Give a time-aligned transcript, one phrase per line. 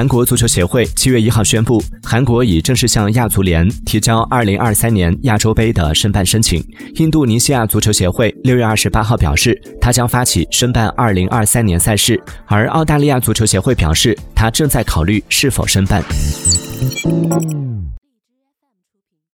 [0.00, 6.64] 韩国足球协会七月一号宣布韩国已正式向亚足联提交二零二三年亚洲杯的申办申请。
[6.94, 16.02] 印度尼西亚足球协会六月二十八号表示他将发起申办二零二三年赛事而澳大利亚足球协会表示他正在考虑是否申办。